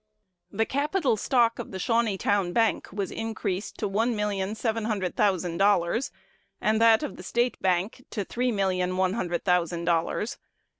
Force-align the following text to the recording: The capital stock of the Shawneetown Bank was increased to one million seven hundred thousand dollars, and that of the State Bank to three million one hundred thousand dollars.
The 0.49 0.65
capital 0.65 1.15
stock 1.15 1.59
of 1.59 1.69
the 1.69 1.77
Shawneetown 1.77 2.53
Bank 2.53 2.91
was 2.91 3.11
increased 3.11 3.77
to 3.77 3.87
one 3.87 4.15
million 4.15 4.55
seven 4.55 4.85
hundred 4.85 5.15
thousand 5.15 5.57
dollars, 5.59 6.09
and 6.59 6.81
that 6.81 7.03
of 7.03 7.17
the 7.17 7.21
State 7.23 7.61
Bank 7.61 8.03
to 8.09 8.25
three 8.25 8.51
million 8.51 8.97
one 8.97 9.13
hundred 9.13 9.45
thousand 9.45 9.85
dollars. 9.85 10.39